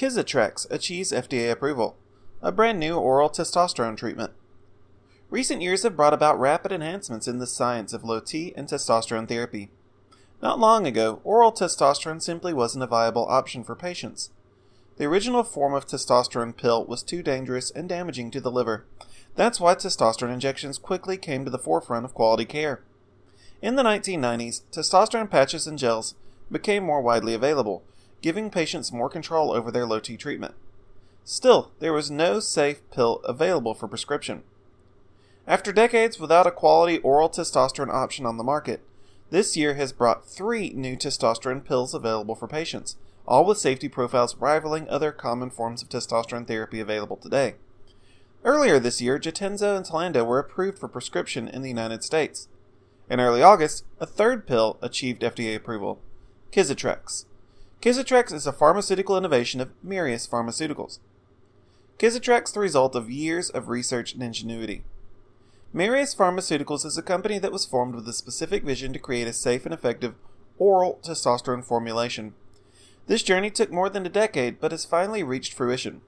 Kyzatrex 0.00 0.66
achieves 0.70 1.12
FDA 1.12 1.52
approval, 1.52 1.94
a 2.40 2.50
brand 2.50 2.80
new 2.80 2.94
oral 2.94 3.28
testosterone 3.28 3.98
treatment. 3.98 4.32
Recent 5.28 5.60
years 5.60 5.82
have 5.82 5.94
brought 5.94 6.14
about 6.14 6.40
rapid 6.40 6.72
enhancements 6.72 7.28
in 7.28 7.38
the 7.38 7.46
science 7.46 7.92
of 7.92 8.02
low 8.02 8.18
T 8.18 8.54
and 8.56 8.66
testosterone 8.66 9.28
therapy. 9.28 9.68
Not 10.40 10.58
long 10.58 10.86
ago, 10.86 11.20
oral 11.22 11.52
testosterone 11.52 12.22
simply 12.22 12.54
wasn't 12.54 12.82
a 12.82 12.86
viable 12.86 13.26
option 13.26 13.62
for 13.62 13.76
patients. 13.76 14.30
The 14.96 15.04
original 15.04 15.44
form 15.44 15.74
of 15.74 15.86
testosterone 15.86 16.56
pill 16.56 16.86
was 16.86 17.02
too 17.02 17.22
dangerous 17.22 17.70
and 17.70 17.86
damaging 17.86 18.30
to 18.30 18.40
the 18.40 18.50
liver. 18.50 18.86
That's 19.36 19.60
why 19.60 19.74
testosterone 19.74 20.32
injections 20.32 20.78
quickly 20.78 21.18
came 21.18 21.44
to 21.44 21.50
the 21.50 21.58
forefront 21.58 22.06
of 22.06 22.14
quality 22.14 22.46
care. 22.46 22.80
In 23.60 23.74
the 23.74 23.82
1990s, 23.82 24.62
testosterone 24.72 25.30
patches 25.30 25.66
and 25.66 25.78
gels 25.78 26.14
became 26.50 26.84
more 26.84 27.02
widely 27.02 27.34
available, 27.34 27.82
giving 28.22 28.50
patients 28.50 28.92
more 28.92 29.08
control 29.08 29.52
over 29.52 29.70
their 29.70 29.86
low 29.86 30.00
T 30.00 30.16
treatment. 30.16 30.54
Still, 31.24 31.70
there 31.78 31.92
was 31.92 32.10
no 32.10 32.40
safe 32.40 32.80
pill 32.90 33.20
available 33.24 33.74
for 33.74 33.88
prescription. 33.88 34.42
After 35.46 35.72
decades 35.72 36.18
without 36.18 36.46
a 36.46 36.50
quality 36.50 36.98
oral 36.98 37.28
testosterone 37.28 37.92
option 37.92 38.26
on 38.26 38.36
the 38.36 38.44
market, 38.44 38.82
this 39.30 39.56
year 39.56 39.74
has 39.74 39.92
brought 39.92 40.26
three 40.26 40.70
new 40.70 40.96
testosterone 40.96 41.64
pills 41.64 41.94
available 41.94 42.34
for 42.34 42.48
patients, 42.48 42.96
all 43.26 43.44
with 43.44 43.58
safety 43.58 43.88
profiles 43.88 44.36
rivaling 44.36 44.88
other 44.88 45.12
common 45.12 45.50
forms 45.50 45.82
of 45.82 45.88
testosterone 45.88 46.46
therapy 46.46 46.80
available 46.80 47.16
today. 47.16 47.54
Earlier 48.44 48.78
this 48.78 49.00
year, 49.00 49.18
Jatenzo 49.18 49.76
and 49.76 49.84
Tlando 49.84 50.26
were 50.26 50.38
approved 50.38 50.78
for 50.78 50.88
prescription 50.88 51.46
in 51.46 51.62
the 51.62 51.68
United 51.68 52.02
States. 52.02 52.48
In 53.08 53.20
early 53.20 53.42
August, 53.42 53.84
a 54.00 54.06
third 54.06 54.46
pill 54.46 54.78
achieved 54.80 55.22
FDA 55.22 55.54
approval, 55.56 56.00
Kyzatrex. 56.52 57.26
Kyzatrex 57.80 58.30
is 58.30 58.46
a 58.46 58.52
pharmaceutical 58.52 59.16
innovation 59.16 59.58
of 59.58 59.72
Marius 59.82 60.26
Pharmaceuticals. 60.26 60.98
Kyzatrex 61.98 62.48
is 62.48 62.52
the 62.52 62.60
result 62.60 62.94
of 62.94 63.10
years 63.10 63.48
of 63.48 63.70
research 63.70 64.12
and 64.12 64.22
ingenuity. 64.22 64.84
Marius 65.72 66.14
Pharmaceuticals 66.14 66.84
is 66.84 66.98
a 66.98 67.02
company 67.02 67.38
that 67.38 67.52
was 67.52 67.64
formed 67.64 67.94
with 67.94 68.06
a 68.06 68.12
specific 68.12 68.64
vision 68.64 68.92
to 68.92 68.98
create 68.98 69.26
a 69.26 69.32
safe 69.32 69.64
and 69.64 69.72
effective 69.72 70.14
oral 70.58 71.00
testosterone 71.02 71.64
formulation. 71.64 72.34
This 73.06 73.22
journey 73.22 73.50
took 73.50 73.72
more 73.72 73.88
than 73.88 74.04
a 74.04 74.10
decade, 74.10 74.60
but 74.60 74.72
has 74.72 74.84
finally 74.84 75.22
reached 75.22 75.54
fruition. 75.54 76.02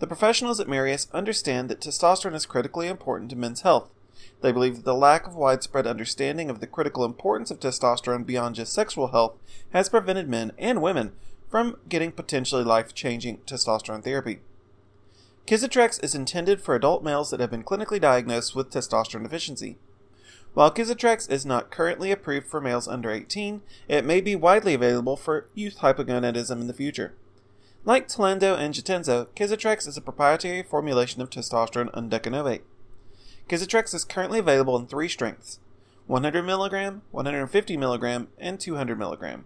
The 0.00 0.08
professionals 0.08 0.58
at 0.58 0.68
Marius 0.68 1.06
understand 1.12 1.68
that 1.68 1.80
testosterone 1.80 2.34
is 2.34 2.46
critically 2.46 2.88
important 2.88 3.30
to 3.30 3.36
men's 3.36 3.60
health. 3.60 3.92
They 4.40 4.52
believe 4.52 4.76
that 4.76 4.84
the 4.84 4.94
lack 4.94 5.26
of 5.26 5.34
widespread 5.34 5.86
understanding 5.86 6.50
of 6.50 6.60
the 6.60 6.66
critical 6.66 7.04
importance 7.04 7.50
of 7.50 7.60
testosterone 7.60 8.26
beyond 8.26 8.56
just 8.56 8.72
sexual 8.72 9.08
health 9.08 9.34
has 9.72 9.88
prevented 9.88 10.28
men 10.28 10.52
and 10.58 10.82
women 10.82 11.12
from 11.50 11.78
getting 11.88 12.12
potentially 12.12 12.64
life 12.64 12.94
changing 12.94 13.38
testosterone 13.46 14.04
therapy. 14.04 14.40
Kyzatrex 15.46 16.02
is 16.02 16.14
intended 16.14 16.60
for 16.60 16.74
adult 16.74 17.04
males 17.04 17.30
that 17.30 17.40
have 17.40 17.50
been 17.50 17.62
clinically 17.62 18.00
diagnosed 18.00 18.56
with 18.56 18.70
testosterone 18.70 19.22
deficiency. 19.22 19.78
While 20.54 20.72
Kyzatrex 20.72 21.30
is 21.30 21.46
not 21.46 21.70
currently 21.70 22.10
approved 22.10 22.48
for 22.48 22.60
males 22.60 22.88
under 22.88 23.10
18, 23.10 23.62
it 23.88 24.04
may 24.04 24.20
be 24.20 24.34
widely 24.34 24.74
available 24.74 25.16
for 25.16 25.48
youth 25.54 25.78
hypogonadism 25.78 26.60
in 26.60 26.66
the 26.66 26.72
future. 26.72 27.14
Like 27.84 28.08
Tlando 28.08 28.58
and 28.58 28.74
Jatenzo, 28.74 29.28
Kyzatrex 29.36 29.86
is 29.86 29.96
a 29.96 30.00
proprietary 30.00 30.64
formulation 30.64 31.22
of 31.22 31.30
testosterone 31.30 31.92
undecanoate. 31.92 32.62
Kyzatrex 33.48 33.94
is 33.94 34.04
currently 34.04 34.40
available 34.40 34.76
in 34.76 34.86
three 34.86 35.08
strengths 35.08 35.60
100 36.06 36.44
mg, 36.44 37.00
150 37.10 37.76
mg, 37.76 38.26
and 38.38 38.60
200 38.60 38.98
mg. 38.98 39.44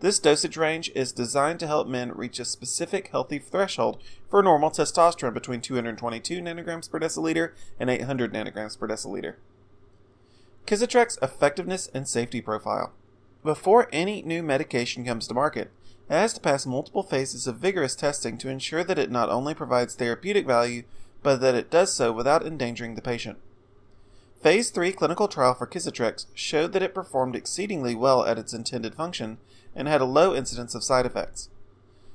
This 0.00 0.20
dosage 0.20 0.56
range 0.56 0.92
is 0.94 1.12
designed 1.12 1.58
to 1.60 1.66
help 1.66 1.88
men 1.88 2.12
reach 2.12 2.38
a 2.38 2.44
specific 2.44 3.08
healthy 3.08 3.38
threshold 3.38 4.02
for 4.30 4.42
normal 4.42 4.70
testosterone 4.70 5.34
between 5.34 5.60
222 5.60 6.40
nanograms 6.40 6.88
per 6.88 7.00
deciliter 7.00 7.52
and 7.80 7.90
800 7.90 8.32
nanograms 8.32 8.78
per 8.78 8.86
deciliter. 8.86 9.34
Kyzatrex 10.66 11.20
effectiveness 11.22 11.88
and 11.94 12.06
safety 12.06 12.40
profile. 12.40 12.92
Before 13.44 13.88
any 13.92 14.22
new 14.22 14.42
medication 14.42 15.04
comes 15.04 15.26
to 15.28 15.34
market, 15.34 15.70
it 16.08 16.14
has 16.14 16.32
to 16.34 16.40
pass 16.40 16.66
multiple 16.66 17.02
phases 17.02 17.46
of 17.46 17.56
vigorous 17.56 17.96
testing 17.96 18.38
to 18.38 18.48
ensure 18.48 18.84
that 18.84 18.98
it 18.98 19.10
not 19.10 19.30
only 19.30 19.54
provides 19.54 19.94
therapeutic 19.94 20.46
value, 20.46 20.84
but 21.22 21.40
that 21.40 21.54
it 21.54 21.70
does 21.70 21.92
so 21.92 22.12
without 22.12 22.46
endangering 22.46 22.94
the 22.94 23.02
patient. 23.02 23.38
Phase 24.42 24.70
3 24.70 24.92
clinical 24.92 25.26
trial 25.26 25.54
for 25.54 25.66
Kyzatrex 25.66 26.26
showed 26.32 26.72
that 26.72 26.82
it 26.82 26.94
performed 26.94 27.34
exceedingly 27.34 27.94
well 27.94 28.24
at 28.24 28.38
its 28.38 28.54
intended 28.54 28.94
function 28.94 29.38
and 29.74 29.88
had 29.88 30.00
a 30.00 30.06
low 30.06 30.34
incidence 30.34 30.74
of 30.74 30.84
side 30.84 31.06
effects. 31.06 31.50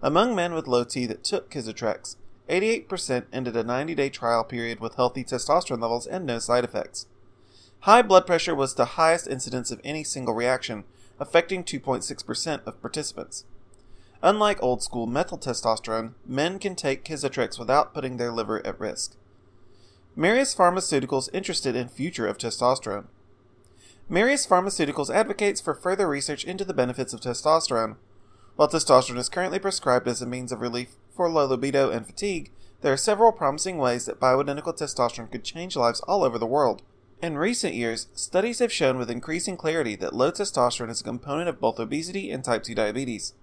Among 0.00 0.34
men 0.34 0.54
with 0.54 0.68
low 0.68 0.84
T 0.84 1.06
that 1.06 1.24
took 1.24 1.50
Kyzatrex, 1.50 2.16
88% 2.48 3.24
ended 3.32 3.56
a 3.56 3.64
90 3.64 3.94
day 3.94 4.10
trial 4.10 4.44
period 4.44 4.78
with 4.78 4.94
healthy 4.94 5.24
testosterone 5.24 5.80
levels 5.80 6.06
and 6.06 6.26
no 6.26 6.38
side 6.38 6.62
effects. 6.62 7.06
High 7.80 8.02
blood 8.02 8.26
pressure 8.26 8.54
was 8.54 8.74
the 8.74 8.96
highest 8.96 9.26
incidence 9.26 9.70
of 9.70 9.80
any 9.82 10.04
single 10.04 10.34
reaction, 10.34 10.84
affecting 11.18 11.64
2.6% 11.64 12.66
of 12.66 12.80
participants. 12.80 13.44
Unlike 14.24 14.62
old 14.62 14.82
school 14.82 15.06
methyl 15.06 15.36
testosterone, 15.36 16.14
men 16.26 16.58
can 16.58 16.74
take 16.74 17.04
Kyzatrex 17.04 17.58
without 17.58 17.92
putting 17.92 18.16
their 18.16 18.32
liver 18.32 18.66
at 18.66 18.80
risk. 18.80 19.16
Marius 20.16 20.54
Pharmaceuticals 20.54 21.28
interested 21.34 21.76
in 21.76 21.90
future 21.90 22.26
of 22.26 22.38
testosterone. 22.38 23.04
Marius 24.08 24.46
Pharmaceuticals 24.46 25.14
advocates 25.14 25.60
for 25.60 25.74
further 25.74 26.08
research 26.08 26.42
into 26.42 26.64
the 26.64 26.72
benefits 26.72 27.12
of 27.12 27.20
testosterone. 27.20 27.96
While 28.56 28.68
testosterone 28.68 29.18
is 29.18 29.28
currently 29.28 29.58
prescribed 29.58 30.08
as 30.08 30.22
a 30.22 30.26
means 30.26 30.52
of 30.52 30.62
relief 30.62 30.96
for 31.14 31.28
low 31.28 31.44
libido 31.44 31.90
and 31.90 32.06
fatigue, 32.06 32.50
there 32.80 32.94
are 32.94 32.96
several 32.96 33.30
promising 33.30 33.76
ways 33.76 34.06
that 34.06 34.20
bioidentical 34.20 34.74
testosterone 34.74 35.30
could 35.30 35.44
change 35.44 35.76
lives 35.76 36.00
all 36.00 36.24
over 36.24 36.38
the 36.38 36.46
world. 36.46 36.80
In 37.20 37.36
recent 37.36 37.74
years, 37.74 38.06
studies 38.14 38.60
have 38.60 38.72
shown 38.72 38.96
with 38.96 39.10
increasing 39.10 39.58
clarity 39.58 39.96
that 39.96 40.14
low 40.14 40.32
testosterone 40.32 40.88
is 40.88 41.02
a 41.02 41.04
component 41.04 41.50
of 41.50 41.60
both 41.60 41.78
obesity 41.78 42.30
and 42.30 42.42
type 42.42 42.62
2 42.62 42.74
diabetes. 42.74 43.34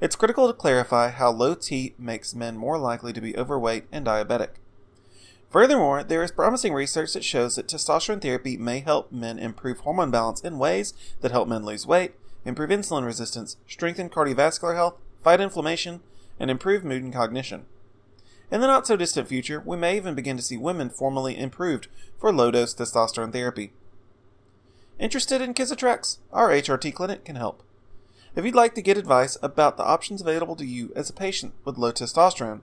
It's 0.00 0.16
critical 0.16 0.46
to 0.46 0.52
clarify 0.52 1.10
how 1.10 1.30
low 1.30 1.54
T 1.54 1.94
makes 1.98 2.34
men 2.34 2.56
more 2.56 2.78
likely 2.78 3.12
to 3.12 3.20
be 3.20 3.36
overweight 3.36 3.84
and 3.90 4.06
diabetic. 4.06 4.50
Furthermore, 5.50 6.04
there 6.04 6.22
is 6.22 6.30
promising 6.30 6.74
research 6.74 7.14
that 7.14 7.24
shows 7.24 7.56
that 7.56 7.68
testosterone 7.68 8.20
therapy 8.20 8.56
may 8.56 8.80
help 8.80 9.10
men 9.10 9.38
improve 9.38 9.78
hormone 9.80 10.10
balance 10.10 10.42
in 10.42 10.58
ways 10.58 10.92
that 11.20 11.30
help 11.30 11.48
men 11.48 11.64
lose 11.64 11.86
weight, 11.86 12.12
improve 12.44 12.70
insulin 12.70 13.04
resistance, 13.04 13.56
strengthen 13.66 14.10
cardiovascular 14.10 14.74
health, 14.74 14.96
fight 15.22 15.40
inflammation, 15.40 16.00
and 16.38 16.50
improve 16.50 16.84
mood 16.84 17.02
and 17.02 17.12
cognition. 17.12 17.64
In 18.50 18.60
the 18.60 18.66
not 18.66 18.86
so 18.86 18.96
distant 18.96 19.28
future, 19.28 19.62
we 19.64 19.76
may 19.76 19.96
even 19.96 20.14
begin 20.14 20.36
to 20.36 20.42
see 20.42 20.56
women 20.56 20.90
formally 20.90 21.38
improved 21.38 21.88
for 22.18 22.32
low 22.32 22.50
dose 22.50 22.74
testosterone 22.74 23.32
therapy. 23.32 23.72
Interested 24.98 25.40
in 25.40 25.54
Kyzatrex? 25.54 26.18
Our 26.32 26.50
HRT 26.50 26.94
clinic 26.94 27.24
can 27.24 27.36
help. 27.36 27.62
If 28.38 28.44
you'd 28.44 28.54
like 28.54 28.76
to 28.76 28.82
get 28.82 28.96
advice 28.96 29.36
about 29.42 29.76
the 29.76 29.82
options 29.82 30.20
available 30.20 30.54
to 30.54 30.64
you 30.64 30.92
as 30.94 31.10
a 31.10 31.12
patient 31.12 31.54
with 31.64 31.76
low 31.76 31.90
testosterone, 31.90 32.60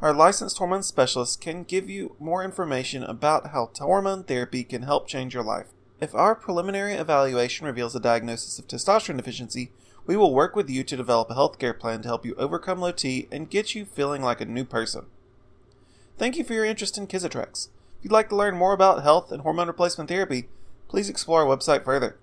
our 0.00 0.12
licensed 0.12 0.58
hormone 0.58 0.82
specialist 0.82 1.40
can 1.40 1.62
give 1.62 1.88
you 1.88 2.16
more 2.18 2.42
information 2.42 3.04
about 3.04 3.52
how 3.52 3.70
hormone 3.78 4.24
therapy 4.24 4.64
can 4.64 4.82
help 4.82 5.06
change 5.06 5.32
your 5.32 5.44
life. 5.44 5.68
If 6.00 6.12
our 6.12 6.34
preliminary 6.34 6.94
evaluation 6.94 7.66
reveals 7.66 7.94
a 7.94 8.00
diagnosis 8.00 8.58
of 8.58 8.66
testosterone 8.66 9.18
deficiency, 9.18 9.70
we 10.06 10.16
will 10.16 10.34
work 10.34 10.56
with 10.56 10.68
you 10.68 10.82
to 10.82 10.96
develop 10.96 11.30
a 11.30 11.34
healthcare 11.34 11.78
plan 11.78 12.02
to 12.02 12.08
help 12.08 12.26
you 12.26 12.34
overcome 12.34 12.80
low 12.80 12.90
T 12.90 13.28
and 13.30 13.48
get 13.48 13.76
you 13.76 13.84
feeling 13.84 14.22
like 14.22 14.40
a 14.40 14.44
new 14.44 14.64
person. 14.64 15.06
Thank 16.18 16.36
you 16.36 16.42
for 16.42 16.54
your 16.54 16.64
interest 16.64 16.98
in 16.98 17.06
Kyzatrex. 17.06 17.68
If 17.98 18.06
you'd 18.06 18.12
like 18.12 18.28
to 18.30 18.36
learn 18.36 18.56
more 18.56 18.72
about 18.72 19.04
health 19.04 19.30
and 19.30 19.42
hormone 19.42 19.68
replacement 19.68 20.10
therapy, 20.10 20.48
please 20.88 21.08
explore 21.08 21.42
our 21.42 21.56
website 21.56 21.84
further. 21.84 22.18